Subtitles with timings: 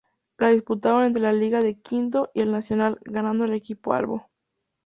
[0.39, 4.31] La disputaron entre Liga de Quito y El Nacional, ganando el equipo albo.